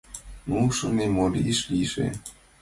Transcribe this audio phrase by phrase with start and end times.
[0.47, 2.07] «Ну,— шонем,— мо лиеш лийже».